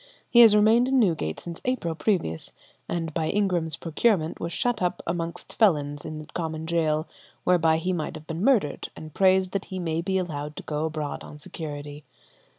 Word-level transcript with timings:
He 0.31 0.39
has 0.39 0.55
remained 0.55 0.87
in 0.87 0.99
Newgate 0.99 1.39
since 1.39 1.61
April 1.63 1.93
previous, 1.93 2.53
and 2.89 3.13
by 3.13 3.27
Ingram's 3.27 3.75
procurement 3.75 4.39
was 4.39 4.51
shut 4.51 4.81
up 4.81 5.03
amongst 5.05 5.53
felons 5.53 6.05
in 6.05 6.17
the 6.17 6.25
common 6.33 6.65
gaol, 6.65 7.05
whereby 7.43 7.77
he 7.77 7.93
might 7.93 8.15
have 8.15 8.25
been 8.25 8.43
murdered, 8.43 8.89
and 8.95 9.13
prays 9.13 9.49
that 9.51 9.65
he 9.65 9.77
may 9.77 10.01
be 10.01 10.17
allowed 10.17 10.55
to 10.55 10.63
go 10.63 10.85
abroad 10.85 11.23
on 11.23 11.37
security. 11.37 12.03